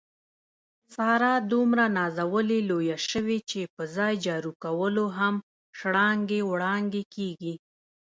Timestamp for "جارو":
4.25-4.51